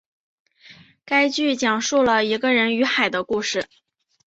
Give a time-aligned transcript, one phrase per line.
[1.05, 3.67] 该剧讲述了一个人与海的故事。